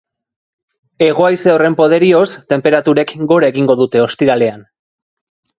[1.07, 4.69] Hego-haize horren poderioz, tenperaturek gora egingo dute ostiralean.